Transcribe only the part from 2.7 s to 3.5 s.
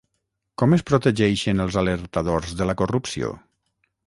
la corrupció?